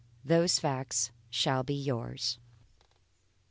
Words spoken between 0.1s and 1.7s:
Those facts shall